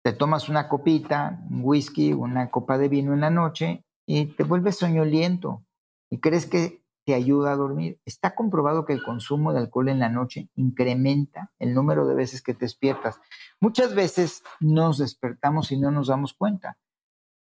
Te 0.05 0.13
tomas 0.13 0.49
una 0.49 0.69
copita, 0.69 1.45
un 1.51 1.63
whisky, 1.65 2.13
una 2.13 2.53
copa 2.53 2.79
de 2.79 2.89
vino 2.89 3.15
en 3.15 3.21
la 3.21 3.31
noche 3.31 3.85
y 4.07 4.27
te 4.27 4.45
vuelves 4.45 4.77
soñoliento 4.77 5.65
y 6.09 6.21
crees 6.21 6.47
que 6.47 6.85
te 7.05 7.15
ayuda 7.15 7.53
a 7.53 7.57
dormir. 7.57 7.99
Está 8.05 8.37
comprobado 8.37 8.85
que 8.85 8.93
el 8.93 9.03
consumo 9.03 9.53
de 9.53 9.59
alcohol 9.59 9.89
en 9.89 9.99
la 9.99 10.11
noche 10.11 10.51
incrementa 10.55 11.53
el 11.59 11.75
número 11.75 12.07
de 12.07 12.15
veces 12.15 12.43
que 12.43 12.55
te 12.55 12.67
despiertas. 12.67 13.21
Muchas 13.61 13.97
veces 13.97 14.45
nos 14.61 14.99
despertamos 14.99 15.73
y 15.73 15.81
no 15.81 15.91
nos 15.91 16.07
damos 16.07 16.33
cuenta. 16.33 16.79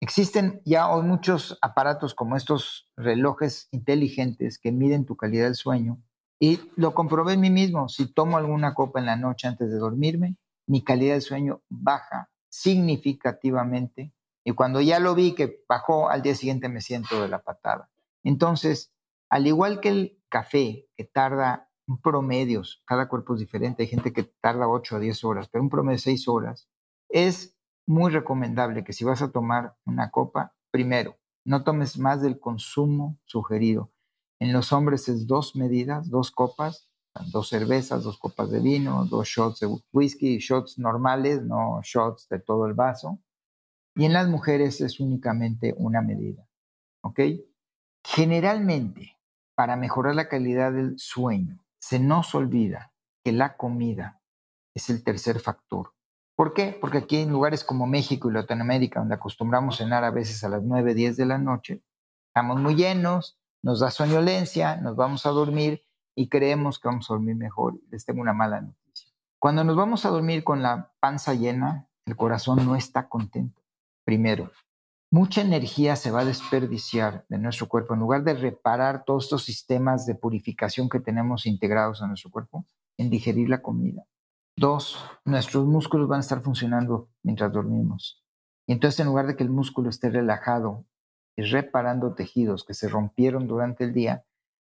Existen 0.06 0.62
ya 0.64 0.88
hoy 0.88 1.02
muchos 1.02 1.58
aparatos 1.60 2.14
como 2.14 2.36
estos 2.36 2.88
relojes 2.96 3.66
inteligentes 3.72 4.60
que 4.60 4.70
miden 4.70 5.04
tu 5.04 5.16
calidad 5.16 5.46
del 5.46 5.56
sueño 5.56 6.00
y 6.38 6.60
lo 6.76 6.94
comprobé 6.94 7.32
en 7.32 7.40
mí 7.40 7.50
mismo. 7.50 7.88
Si 7.88 8.14
tomo 8.14 8.36
alguna 8.36 8.72
copa 8.72 9.00
en 9.00 9.06
la 9.06 9.16
noche 9.16 9.48
antes 9.48 9.68
de 9.68 9.78
dormirme, 9.78 10.36
mi 10.68 10.84
calidad 10.84 11.14
del 11.14 11.22
sueño 11.22 11.62
baja 11.68 12.30
significativamente 12.48 14.12
y 14.44 14.52
cuando 14.52 14.80
ya 14.80 15.00
lo 15.00 15.16
vi 15.16 15.34
que 15.34 15.64
bajó, 15.68 16.08
al 16.08 16.22
día 16.22 16.36
siguiente 16.36 16.68
me 16.68 16.82
siento 16.82 17.20
de 17.20 17.26
la 17.26 17.42
patada. 17.42 17.90
Entonces, 18.22 18.92
al 19.28 19.48
igual 19.48 19.80
que 19.80 19.88
el 19.88 20.22
café, 20.28 20.86
que 20.96 21.02
tarda 21.02 21.68
un 21.88 22.00
promedio, 22.00 22.62
cada 22.84 23.08
cuerpo 23.08 23.34
es 23.34 23.40
diferente, 23.40 23.82
hay 23.82 23.88
gente 23.88 24.12
que 24.12 24.22
tarda 24.22 24.68
8 24.68 24.94
a 24.94 25.00
10 25.00 25.24
horas, 25.24 25.48
pero 25.50 25.64
un 25.64 25.68
promedio 25.68 25.96
de 25.96 26.02
6 26.02 26.28
horas, 26.28 26.68
es 27.08 27.55
muy 27.86 28.10
recomendable 28.10 28.84
que 28.84 28.92
si 28.92 29.04
vas 29.04 29.22
a 29.22 29.30
tomar 29.30 29.76
una 29.84 30.10
copa, 30.10 30.54
primero, 30.70 31.16
no 31.44 31.62
tomes 31.64 31.98
más 31.98 32.22
del 32.22 32.40
consumo 32.40 33.18
sugerido. 33.24 33.92
En 34.40 34.52
los 34.52 34.72
hombres 34.72 35.08
es 35.08 35.26
dos 35.26 35.56
medidas, 35.56 36.10
dos 36.10 36.30
copas, 36.30 36.90
dos 37.32 37.48
cervezas, 37.48 38.02
dos 38.02 38.18
copas 38.18 38.50
de 38.50 38.60
vino, 38.60 39.04
dos 39.06 39.28
shots 39.28 39.60
de 39.60 39.68
whisky, 39.92 40.38
shots 40.38 40.78
normales, 40.78 41.42
no 41.42 41.80
shots 41.82 42.28
de 42.28 42.40
todo 42.40 42.66
el 42.66 42.74
vaso. 42.74 43.20
Y 43.94 44.04
en 44.04 44.12
las 44.12 44.28
mujeres 44.28 44.80
es 44.80 45.00
únicamente 45.00 45.74
una 45.78 46.02
medida. 46.02 46.46
¿Ok? 47.02 47.20
Generalmente, 48.04 49.16
para 49.54 49.76
mejorar 49.76 50.14
la 50.14 50.28
calidad 50.28 50.72
del 50.72 50.98
sueño, 50.98 51.64
se 51.78 51.98
nos 51.98 52.34
olvida 52.34 52.92
que 53.24 53.32
la 53.32 53.56
comida 53.56 54.20
es 54.74 54.90
el 54.90 55.02
tercer 55.02 55.40
factor. 55.40 55.95
¿Por 56.36 56.52
qué? 56.52 56.76
Porque 56.78 56.98
aquí 56.98 57.16
en 57.16 57.30
lugares 57.30 57.64
como 57.64 57.86
México 57.86 58.30
y 58.30 58.34
Latinoamérica, 58.34 59.00
donde 59.00 59.14
acostumbramos 59.14 59.78
cenar 59.78 60.04
a 60.04 60.10
veces 60.10 60.44
a 60.44 60.50
las 60.50 60.62
9, 60.62 60.94
10 60.94 61.16
de 61.16 61.24
la 61.24 61.38
noche, 61.38 61.82
estamos 62.28 62.60
muy 62.60 62.74
llenos, 62.74 63.38
nos 63.62 63.80
da 63.80 63.90
soñolencia, 63.90 64.76
nos 64.76 64.96
vamos 64.96 65.24
a 65.24 65.30
dormir 65.30 65.82
y 66.14 66.28
creemos 66.28 66.78
que 66.78 66.88
vamos 66.88 67.10
a 67.10 67.14
dormir 67.14 67.36
mejor. 67.36 67.80
Les 67.90 68.04
tengo 68.04 68.20
una 68.20 68.34
mala 68.34 68.60
noticia. 68.60 69.10
Cuando 69.38 69.64
nos 69.64 69.76
vamos 69.76 70.04
a 70.04 70.10
dormir 70.10 70.44
con 70.44 70.62
la 70.62 70.92
panza 71.00 71.32
llena, 71.32 71.88
el 72.04 72.16
corazón 72.16 72.66
no 72.66 72.76
está 72.76 73.08
contento. 73.08 73.62
Primero, 74.04 74.52
mucha 75.10 75.40
energía 75.40 75.96
se 75.96 76.10
va 76.10 76.20
a 76.20 76.24
desperdiciar 76.26 77.24
de 77.30 77.38
nuestro 77.38 77.66
cuerpo. 77.66 77.94
En 77.94 78.00
lugar 78.00 78.24
de 78.24 78.34
reparar 78.34 79.04
todos 79.04 79.24
estos 79.24 79.44
sistemas 79.44 80.04
de 80.04 80.14
purificación 80.14 80.90
que 80.90 81.00
tenemos 81.00 81.46
integrados 81.46 82.02
a 82.02 82.06
nuestro 82.06 82.30
cuerpo, 82.30 82.66
en 82.98 83.08
digerir 83.08 83.48
la 83.48 83.62
comida. 83.62 84.04
Dos, 84.56 84.98
nuestros 85.24 85.66
músculos 85.66 86.08
van 86.08 86.18
a 86.18 86.20
estar 86.20 86.40
funcionando 86.40 87.10
mientras 87.22 87.52
dormimos. 87.52 88.24
Y 88.66 88.72
entonces 88.72 89.00
en 89.00 89.06
lugar 89.06 89.26
de 89.26 89.36
que 89.36 89.44
el 89.44 89.50
músculo 89.50 89.90
esté 89.90 90.10
relajado 90.10 90.86
y 91.36 91.42
reparando 91.42 92.14
tejidos 92.14 92.64
que 92.64 92.74
se 92.74 92.88
rompieron 92.88 93.46
durante 93.46 93.84
el 93.84 93.92
día, 93.92 94.24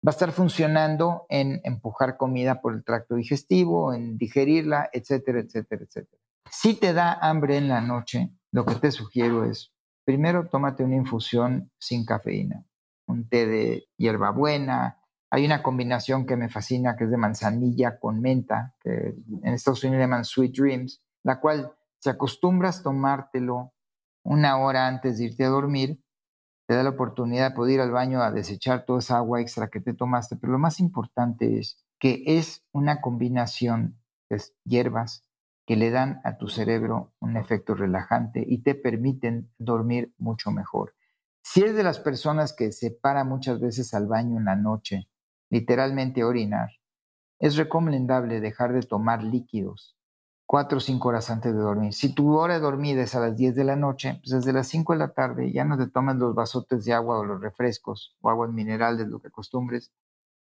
va 0.06 0.10
a 0.10 0.12
estar 0.12 0.32
funcionando 0.32 1.26
en 1.30 1.62
empujar 1.64 2.18
comida 2.18 2.62
por 2.62 2.74
el 2.74 2.84
tracto 2.84 3.16
digestivo, 3.16 3.94
en 3.94 4.18
digerirla, 4.18 4.90
etcétera, 4.92 5.40
etcétera, 5.40 5.84
etcétera. 5.84 6.22
Si 6.52 6.74
te 6.74 6.94
da 6.94 7.14
hambre 7.14 7.58
en 7.58 7.70
la 7.70 7.82
noche, 7.82 8.32
lo 8.52 8.66
que 8.66 8.76
te 8.76 8.92
sugiero 8.92 9.46
es 9.46 9.74
Primero, 10.10 10.48
tómate 10.48 10.84
una 10.84 10.96
infusión 10.96 11.72
sin 11.78 12.04
cafeína, 12.04 12.66
un 13.06 13.30
té 13.30 13.46
de 13.46 13.90
hierbabuena, 13.96 14.99
Hay 15.32 15.46
una 15.46 15.62
combinación 15.62 16.26
que 16.26 16.36
me 16.36 16.50
fascina, 16.50 16.96
que 16.96 17.04
es 17.04 17.12
de 17.12 17.18
manzanilla 17.18 18.00
con 18.00 18.20
menta, 18.20 18.76
que 18.82 19.16
en 19.44 19.54
Estados 19.54 19.84
Unidos 19.84 20.02
llaman 20.02 20.26
Sweet 20.26 20.56
Dreams, 20.56 21.04
la 21.24 21.40
cual 21.40 21.72
si 22.00 22.10
acostumbras 22.10 22.82
tomártelo 22.82 23.74
una 24.24 24.58
hora 24.58 24.88
antes 24.88 25.18
de 25.18 25.26
irte 25.26 25.46
a 25.46 25.50
dormir, 25.50 26.02
te 26.68 26.76
da 26.76 26.84
la 26.84 26.92
oportunidad 26.92 27.50
de 27.50 27.56
poder 27.56 27.76
ir 27.76 27.82
al 27.82 27.92
baño 27.92 28.22
a 28.22 28.32
desechar 28.32 28.86
toda 28.86 29.00
esa 29.00 29.18
agua 29.18 29.42
extra 29.42 29.70
que 29.70 29.82
te 29.82 29.94
tomaste. 29.94 30.36
Pero 30.36 30.54
lo 30.54 30.60
más 30.60 30.80
importante 30.80 31.60
es 31.60 31.84
que 32.00 32.24
es 32.26 32.64
una 32.72 33.02
combinación 33.02 34.00
de 34.30 34.42
hierbas 34.66 35.24
que 35.66 35.76
le 35.76 35.92
dan 35.92 36.22
a 36.24 36.38
tu 36.38 36.48
cerebro 36.48 37.14
un 37.20 37.38
efecto 37.38 37.76
relajante 37.76 38.44
y 38.48 38.64
te 38.64 38.76
permiten 38.76 39.52
dormir 39.58 40.14
mucho 40.18 40.52
mejor. 40.52 40.96
Si 41.44 41.62
eres 41.62 41.76
de 41.76 41.84
las 41.84 42.00
personas 42.00 42.54
que 42.54 42.72
se 42.72 42.92
para 42.92 43.24
muchas 43.24 43.60
veces 43.60 43.94
al 43.94 44.08
baño 44.08 44.38
en 44.38 44.46
la 44.46 44.56
noche, 44.56 45.10
literalmente 45.50 46.24
orinar, 46.24 46.70
es 47.40 47.56
recomendable 47.56 48.42
dejar 48.42 48.74
de 48.74 48.82
tomar 48.82 49.24
líquidos 49.24 49.96
cuatro 50.50 50.80
o 50.80 50.82
cinco 50.82 51.10
horas 51.10 51.30
antes 51.30 51.54
de 51.54 51.60
dormir. 51.60 51.94
Si 51.94 52.12
tu 52.16 52.36
hora 52.36 52.56
de 52.56 52.60
dormir 52.60 52.98
es 52.98 53.14
a 53.14 53.20
las 53.20 53.38
10 53.38 53.54
de 53.54 53.64
la 53.64 53.76
noche, 53.76 54.20
pues 54.24 54.32
desde 54.32 54.52
las 54.52 54.68
5 54.68 54.94
de 54.94 55.00
la 55.00 55.14
tarde 55.14 55.52
ya 55.52 55.64
no 55.64 55.78
te 55.78 55.86
tomas 55.86 56.16
los 56.16 56.34
vasotes 56.34 56.86
de 56.86 56.92
agua 56.92 57.20
o 57.20 57.24
los 57.24 57.40
refrescos 57.40 58.18
o 58.20 58.32
agua 58.32 58.48
minerales, 58.48 59.08
lo 59.08 59.22
que 59.22 59.28
acostumbres, 59.28 59.92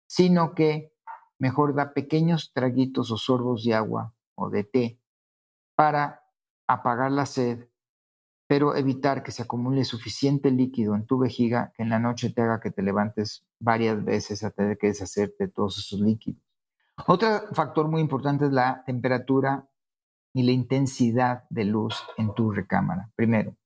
sino 0.05 0.55
que 0.55 0.93
mejor 1.39 1.73
da 1.73 1.93
pequeños 1.93 2.51
traguitos 2.53 3.11
o 3.11 3.17
sorbos 3.17 3.63
de 3.63 3.75
agua 3.75 4.13
o 4.35 4.49
de 4.49 4.65
té 4.65 4.99
para 5.73 6.25
apagar 6.67 7.09
la 7.09 7.25
sed, 7.25 7.69
pero 8.53 8.75
evitar 8.75 9.23
que 9.23 9.31
se 9.31 9.41
acumule 9.41 9.83
suficiente 9.83 10.51
líquido 10.51 10.93
en 10.93 11.07
tu 11.07 11.17
vejiga 11.17 11.73
que 11.75 11.81
en 11.81 11.89
la 11.89 11.97
noche 11.97 12.29
te 12.29 12.43
haga 12.43 12.59
que 12.59 12.69
te 12.69 12.83
levantes 12.83 13.47
varias 13.59 14.05
veces 14.05 14.43
a 14.43 14.51
tener 14.51 14.77
que 14.77 14.85
deshacerte 14.85 15.45
de 15.45 15.51
todos 15.51 15.79
esos 15.79 15.99
líquidos. 15.99 16.39
Otro 17.07 17.29
factor 17.53 17.87
muy 17.87 17.99
importante 17.99 18.45
es 18.45 18.51
la 18.51 18.83
temperatura 18.85 19.67
y 20.35 20.43
la 20.43 20.51
intensidad 20.51 21.45
de 21.49 21.65
luz 21.65 21.95
en 22.15 22.31
tu 22.35 22.51
recámara. 22.51 23.11
Primero, 23.15 23.57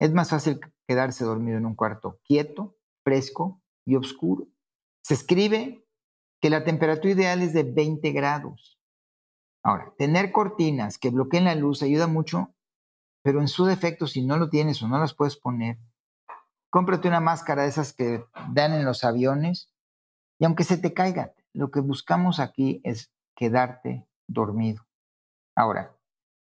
es 0.00 0.12
más 0.12 0.30
fácil 0.30 0.58
quedarse 0.88 1.24
dormido 1.24 1.58
en 1.58 1.66
un 1.66 1.76
cuarto 1.76 2.18
quieto, 2.24 2.74
fresco 3.04 3.62
y 3.84 3.94
oscuro. 3.94 4.48
Se 5.04 5.14
escribe 5.14 5.86
que 6.40 6.50
la 6.50 6.64
temperatura 6.64 7.14
ideal 7.14 7.40
es 7.40 7.52
de 7.52 7.62
20 7.62 8.10
grados. 8.10 8.80
Ahora, 9.62 9.94
tener 9.96 10.32
cortinas 10.32 10.98
que 10.98 11.10
bloqueen 11.10 11.44
la 11.44 11.54
luz 11.54 11.84
ayuda 11.84 12.08
mucho, 12.08 12.52
pero 13.24 13.40
en 13.40 13.48
su 13.48 13.64
defecto, 13.64 14.06
si 14.06 14.22
no 14.22 14.36
lo 14.36 14.50
tienes 14.50 14.82
o 14.82 14.88
no 14.88 14.98
las 14.98 15.14
puedes 15.14 15.34
poner, 15.34 15.78
cómprate 16.68 17.08
una 17.08 17.20
máscara 17.20 17.62
de 17.62 17.70
esas 17.70 17.94
que 17.94 18.22
dan 18.52 18.74
en 18.74 18.84
los 18.84 19.02
aviones 19.02 19.72
y 20.38 20.44
aunque 20.44 20.62
se 20.62 20.76
te 20.76 20.92
caiga, 20.92 21.32
lo 21.54 21.70
que 21.70 21.80
buscamos 21.80 22.38
aquí 22.38 22.82
es 22.84 23.10
quedarte 23.34 24.06
dormido. 24.28 24.84
Ahora, 25.56 25.96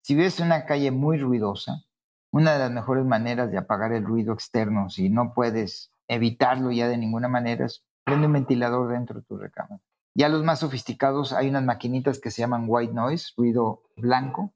si 0.04 0.14
vives 0.14 0.40
en 0.40 0.46
una 0.46 0.66
calle 0.66 0.92
muy 0.92 1.18
ruidosa, 1.18 1.84
una 2.32 2.54
de 2.54 2.60
las 2.60 2.72
mejores 2.72 3.06
maneras 3.06 3.50
de 3.50 3.58
apagar 3.58 3.92
el 3.92 4.06
ruido 4.06 4.34
externo, 4.34 4.92
si 4.92 5.10
no 5.10 5.34
puedes 5.34 5.92
evitarlo 6.08 6.72
ya 6.72 6.88
de 6.88 6.98
ninguna 6.98 7.28
manera, 7.28 7.66
es 7.66 7.84
prende 8.04 8.28
un 8.28 8.34
ventilador 8.34 8.92
dentro 8.92 9.20
de 9.20 9.26
tu 9.26 9.38
recámara. 9.38 9.82
Ya 10.14 10.30
los 10.30 10.44
más 10.44 10.60
sofisticados, 10.60 11.34
hay 11.34 11.50
unas 11.50 11.64
maquinitas 11.64 12.20
que 12.20 12.30
se 12.30 12.42
llaman 12.42 12.66
white 12.68 12.94
noise, 12.94 13.34
ruido 13.36 13.82
blanco, 13.96 14.54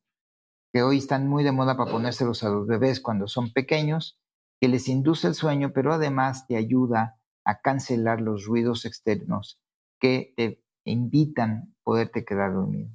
que 0.72 0.84
hoy 0.84 0.98
están 0.98 1.28
muy 1.28 1.44
de 1.44 1.52
moda 1.52 1.76
para 1.76 1.92
ponérselos 1.92 2.44
a 2.44 2.50
los 2.50 2.68
bebés 2.68 3.02
cuando 3.02 3.28
son 3.28 3.52
pequeños, 3.52 4.20
que 4.60 4.68
les 4.68 4.88
induce 4.88 5.28
el 5.28 5.36
sueño, 5.36 5.74
pero 5.74 5.94
además 5.94 6.48
te 6.48 6.56
ayuda 6.56 7.20
a 7.44 7.62
cancelar 7.62 8.22
los 8.22 8.46
ruidos 8.46 8.86
externos 8.86 9.60
que 10.00 10.34
te 10.38 10.64
invitan 10.86 11.52
a 11.52 11.84
poderte 11.84 12.24
quedar 12.24 12.54
dormido. 12.54 12.90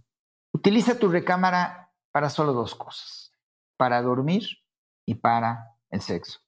Utiliza 0.53 0.99
tu 0.99 1.09
recámara 1.09 1.93
para 2.13 2.31
solo 2.31 2.53
dos 2.53 2.75
cosas, 2.75 3.33
para 3.77 4.01
dormir 4.01 4.45
y 5.05 5.17
para 5.17 5.77
el 5.91 6.01
sexo. 6.01 6.41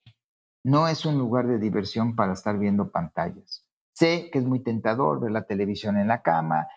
No 0.64 0.88
es 0.88 1.04
un 1.04 1.18
lugar 1.18 1.46
de 1.46 1.58
diversión 1.58 2.16
para 2.16 2.32
estar 2.32 2.58
viendo 2.58 2.90
pantallas. 2.90 3.66
Sé 3.92 4.30
que 4.30 4.38
es 4.38 4.44
muy 4.44 4.62
tentador 4.62 5.20
ver 5.20 5.32
la 5.32 5.44
televisión 5.44 5.98
en 5.98 6.08
la 6.08 6.22
cama, 6.22 6.68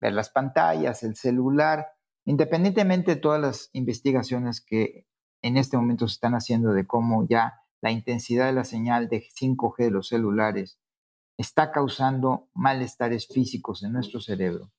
ver 0.00 0.14
las 0.14 0.30
pantallas, 0.30 1.02
el 1.02 1.14
celular, 1.14 1.86
independientemente 2.24 3.14
de 3.14 3.20
todas 3.20 3.40
las 3.40 3.70
investigaciones 3.72 4.60
que 4.60 5.06
en 5.42 5.56
este 5.56 5.76
momento 5.76 6.06
se 6.08 6.14
están 6.14 6.34
haciendo 6.34 6.72
de 6.72 6.86
cómo 6.86 7.26
ya 7.28 7.60
la 7.80 7.90
intensidad 7.90 8.46
de 8.46 8.52
la 8.52 8.64
señal 8.64 9.08
de 9.08 9.22
5G 9.22 9.76
de 9.78 9.90
los 9.90 10.08
celulares 10.08 10.78
está 11.38 11.72
causando 11.72 12.48
malestares 12.52 13.26
físicos 13.26 13.82
en 13.82 13.92
nuestro 13.92 14.20
cerebro. 14.20 14.70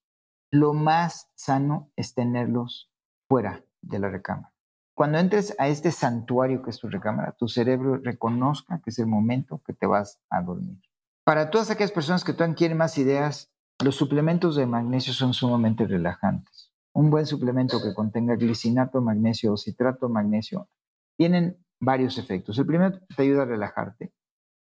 Lo 0.51 0.73
más 0.73 1.31
sano 1.33 1.91
es 1.95 2.13
tenerlos 2.13 2.91
fuera 3.27 3.63
de 3.81 3.99
la 3.99 4.09
recámara. 4.09 4.53
Cuando 4.93 5.17
entres 5.17 5.55
a 5.57 5.67
este 5.67 5.91
santuario 5.91 6.61
que 6.61 6.69
es 6.69 6.77
tu 6.77 6.89
recámara, 6.89 7.31
tu 7.31 7.47
cerebro 7.47 7.97
reconozca 7.97 8.81
que 8.83 8.91
es 8.91 8.99
el 8.99 9.07
momento 9.07 9.61
que 9.65 9.73
te 9.73 9.87
vas 9.87 10.21
a 10.29 10.41
dormir. 10.41 10.79
Para 11.23 11.49
todas 11.49 11.71
aquellas 11.71 11.91
personas 11.91 12.23
que 12.23 12.35
quieren 12.55 12.77
más 12.77 12.97
ideas, 12.97 13.51
los 13.83 13.95
suplementos 13.95 14.55
de 14.55 14.67
magnesio 14.67 15.13
son 15.13 15.33
sumamente 15.33 15.87
relajantes. 15.87 16.70
Un 16.93 17.09
buen 17.09 17.25
suplemento 17.25 17.81
que 17.81 17.93
contenga 17.93 18.35
glicinato 18.35 19.01
magnesio 19.01 19.53
o 19.53 19.57
citrato 19.57 20.09
magnesio 20.09 20.69
tienen 21.17 21.57
varios 21.79 22.17
efectos. 22.17 22.57
El 22.59 22.65
primero 22.65 22.99
te 23.15 23.23
ayuda 23.23 23.43
a 23.43 23.45
relajarte, 23.45 24.13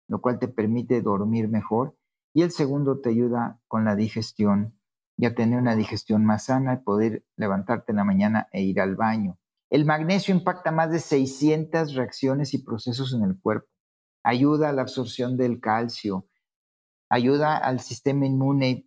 lo 0.08 0.20
cual 0.20 0.38
te 0.38 0.48
permite 0.48 1.02
dormir 1.02 1.48
mejor. 1.48 1.96
Y 2.34 2.42
el 2.42 2.50
segundo 2.50 3.00
te 3.00 3.10
ayuda 3.10 3.60
con 3.68 3.84
la 3.84 3.96
digestión 3.96 4.78
y 5.16 5.26
a 5.26 5.34
tener 5.34 5.58
una 5.58 5.76
digestión 5.76 6.24
más 6.24 6.46
sana 6.46 6.74
y 6.74 6.84
poder 6.84 7.24
levantarte 7.36 7.92
en 7.92 7.96
la 7.96 8.04
mañana 8.04 8.48
e 8.52 8.62
ir 8.62 8.80
al 8.80 8.96
baño. 8.96 9.38
El 9.70 9.84
magnesio 9.84 10.34
impacta 10.34 10.70
más 10.70 10.90
de 10.90 11.00
600 11.00 11.94
reacciones 11.94 12.54
y 12.54 12.62
procesos 12.62 13.12
en 13.14 13.22
el 13.22 13.38
cuerpo. 13.38 13.68
Ayuda 14.22 14.68
a 14.68 14.72
la 14.72 14.82
absorción 14.82 15.36
del 15.36 15.60
calcio, 15.60 16.28
ayuda 17.08 17.56
al 17.56 17.80
sistema 17.80 18.26
inmune, 18.26 18.84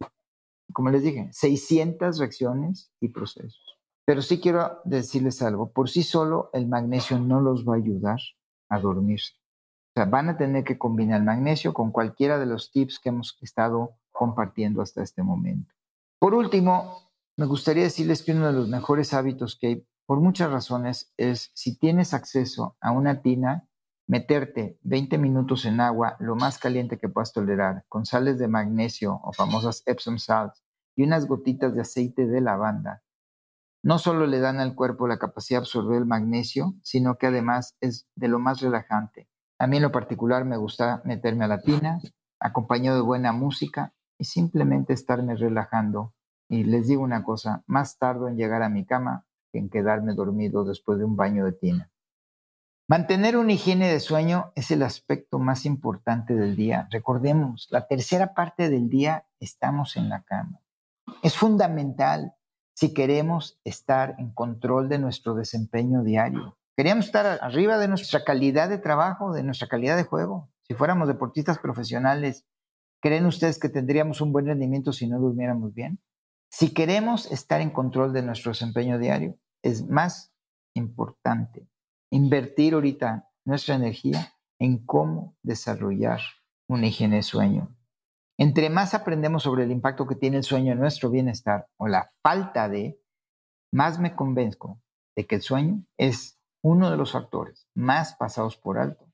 como 0.73 0.89
les 0.89 1.03
dije, 1.03 1.29
600 1.31 2.19
reacciones 2.19 2.91
y 2.99 3.09
procesos. 3.09 3.79
Pero 4.05 4.21
sí 4.21 4.39
quiero 4.39 4.81
decirles 4.85 5.41
algo, 5.41 5.71
por 5.71 5.89
sí 5.89 6.03
solo 6.03 6.49
el 6.53 6.67
magnesio 6.67 7.19
no 7.19 7.41
los 7.41 7.67
va 7.67 7.73
a 7.73 7.77
ayudar 7.77 8.19
a 8.69 8.79
dormirse. 8.79 9.33
O 9.95 9.99
sea, 9.99 10.05
van 10.05 10.29
a 10.29 10.37
tener 10.37 10.63
que 10.63 10.77
combinar 10.77 11.19
el 11.19 11.25
magnesio 11.25 11.73
con 11.73 11.91
cualquiera 11.91 12.37
de 12.37 12.45
los 12.45 12.71
tips 12.71 12.99
que 12.99 13.09
hemos 13.09 13.37
estado 13.41 13.95
compartiendo 14.11 14.81
hasta 14.81 15.01
este 15.01 15.23
momento. 15.23 15.73
Por 16.19 16.35
último, 16.35 17.05
me 17.37 17.45
gustaría 17.45 17.83
decirles 17.83 18.23
que 18.23 18.33
uno 18.33 18.47
de 18.47 18.53
los 18.53 18.69
mejores 18.69 19.13
hábitos 19.13 19.57
que 19.59 19.67
hay, 19.67 19.87
por 20.05 20.19
muchas 20.19 20.51
razones, 20.51 21.13
es 21.17 21.51
si 21.53 21.77
tienes 21.77 22.13
acceso 22.13 22.77
a 22.81 22.91
una 22.91 23.21
tina, 23.21 23.67
meterte 24.07 24.77
20 24.83 25.17
minutos 25.17 25.65
en 25.65 25.79
agua, 25.79 26.15
lo 26.19 26.35
más 26.35 26.59
caliente 26.59 26.97
que 26.97 27.09
puedas 27.09 27.33
tolerar, 27.33 27.85
con 27.89 28.05
sales 28.05 28.37
de 28.37 28.47
magnesio 28.47 29.19
o 29.23 29.33
famosas 29.33 29.83
Epsom 29.85 30.17
salts 30.17 30.63
y 30.95 31.03
unas 31.03 31.27
gotitas 31.27 31.73
de 31.73 31.81
aceite 31.81 32.27
de 32.27 32.41
lavanda. 32.41 33.03
No 33.83 33.99
solo 33.99 34.25
le 34.25 34.39
dan 34.39 34.59
al 34.59 34.75
cuerpo 34.75 35.07
la 35.07 35.19
capacidad 35.19 35.59
de 35.59 35.63
absorber 35.63 35.99
el 35.99 36.05
magnesio, 36.05 36.73
sino 36.81 37.17
que 37.17 37.27
además 37.27 37.75
es 37.81 38.07
de 38.15 38.27
lo 38.27 38.39
más 38.39 38.61
relajante. 38.61 39.29
A 39.59 39.67
mí 39.67 39.77
en 39.77 39.83
lo 39.83 39.91
particular 39.91 40.43
me 40.43 40.57
gusta 40.57 41.01
meterme 41.05 41.45
a 41.45 41.47
la 41.47 41.61
tina, 41.61 41.99
acompañado 42.39 42.97
de 42.97 43.03
buena 43.03 43.31
música 43.31 43.93
y 44.17 44.25
simplemente 44.25 44.93
estarme 44.93 45.35
relajando. 45.35 46.13
Y 46.49 46.63
les 46.63 46.87
digo 46.87 47.03
una 47.03 47.23
cosa, 47.23 47.63
más 47.67 47.97
tardo 47.97 48.27
en 48.27 48.37
llegar 48.37 48.63
a 48.63 48.69
mi 48.69 48.85
cama 48.85 49.25
que 49.51 49.59
en 49.59 49.69
quedarme 49.69 50.13
dormido 50.13 50.63
después 50.63 50.97
de 50.97 51.05
un 51.05 51.15
baño 51.15 51.45
de 51.45 51.53
tina. 51.53 51.91
Mantener 52.87 53.37
una 53.37 53.53
higiene 53.53 53.91
de 53.91 53.99
sueño 53.99 54.51
es 54.55 54.69
el 54.71 54.83
aspecto 54.83 55.39
más 55.39 55.65
importante 55.65 56.35
del 56.35 56.55
día. 56.55 56.87
Recordemos, 56.91 57.67
la 57.71 57.87
tercera 57.87 58.33
parte 58.33 58.69
del 58.69 58.89
día 58.89 59.25
estamos 59.39 59.97
en 59.97 60.09
la 60.09 60.23
cama. 60.23 60.61
Es 61.23 61.35
fundamental 61.35 62.33
si 62.75 62.93
queremos 62.93 63.59
estar 63.63 64.15
en 64.19 64.31
control 64.31 64.89
de 64.89 64.99
nuestro 64.99 65.33
desempeño 65.33 66.03
diario. 66.03 66.57
Queríamos 66.77 67.05
estar 67.05 67.39
arriba 67.41 67.77
de 67.77 67.87
nuestra 67.87 68.23
calidad 68.23 68.69
de 68.69 68.77
trabajo, 68.77 69.33
de 69.33 69.43
nuestra 69.43 69.67
calidad 69.67 69.95
de 69.97 70.03
juego. 70.03 70.49
Si 70.67 70.73
fuéramos 70.73 71.07
deportistas 71.07 71.57
profesionales, 71.59 72.45
¿Creen 73.05 73.27
ustedes 73.27 73.59
que 73.59 73.69
tendríamos 73.69 74.19
un 74.19 74.33
buen 74.33 74.47
rendimiento 74.47 74.91
si 74.91 75.07
no 75.07 75.19
durmiéramos 75.19 75.75
bien? 75.75 75.99
Si 76.49 76.73
queremos 76.73 77.31
estar 77.31 77.61
en 77.61 77.69
control 77.69 78.13
de 78.13 78.23
nuestro 78.23 78.51
desempeño 78.51 78.97
diario, 78.97 79.37
es 79.61 79.87
más 79.87 80.33
importante 80.73 81.67
invertir 82.11 82.73
ahorita 82.73 83.29
nuestra 83.45 83.75
energía 83.75 84.33
en 84.59 84.85
cómo 84.85 85.35
desarrollar 85.43 86.19
una 86.67 86.87
higiene 86.87 87.17
de 87.17 87.23
sueño. 87.23 87.75
Entre 88.37 88.69
más 88.69 88.93
aprendemos 88.93 89.43
sobre 89.43 89.63
el 89.63 89.71
impacto 89.71 90.05
que 90.07 90.15
tiene 90.15 90.37
el 90.37 90.43
sueño 90.43 90.73
en 90.73 90.79
nuestro 90.79 91.09
bienestar 91.09 91.67
o 91.77 91.87
la 91.87 92.11
falta 92.21 92.67
de, 92.67 92.99
más 93.71 93.99
me 93.99 94.15
convenzco 94.15 94.81
de 95.15 95.25
que 95.25 95.35
el 95.35 95.41
sueño 95.41 95.83
es 95.97 96.39
uno 96.61 96.91
de 96.91 96.97
los 96.97 97.11
factores 97.11 97.67
más 97.73 98.15
pasados 98.15 98.57
por 98.57 98.77
alto 98.77 99.07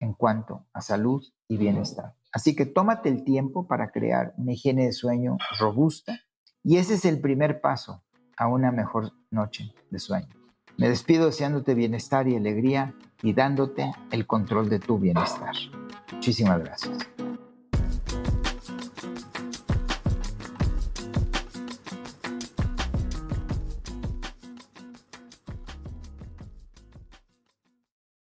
en 0.00 0.12
cuanto 0.12 0.66
a 0.72 0.82
salud 0.82 1.24
y 1.48 1.56
bienestar. 1.56 2.14
Así 2.32 2.54
que 2.54 2.66
tómate 2.66 3.08
el 3.08 3.24
tiempo 3.24 3.66
para 3.66 3.90
crear 3.90 4.34
una 4.36 4.52
higiene 4.52 4.86
de 4.86 4.92
sueño 4.92 5.38
robusta 5.58 6.20
y 6.62 6.76
ese 6.76 6.94
es 6.94 7.04
el 7.04 7.20
primer 7.20 7.60
paso 7.60 8.04
a 8.36 8.48
una 8.48 8.70
mejor 8.70 9.12
noche 9.30 9.72
de 9.90 9.98
sueño. 9.98 10.43
Me 10.76 10.88
despido 10.88 11.26
deseándote 11.26 11.74
bienestar 11.74 12.28
y 12.28 12.36
alegría 12.36 12.94
y 13.22 13.32
dándote 13.32 13.92
el 14.10 14.26
control 14.26 14.68
de 14.68 14.80
tu 14.80 14.98
bienestar. 14.98 15.54
Muchísimas 16.12 16.60
gracias. 16.60 17.13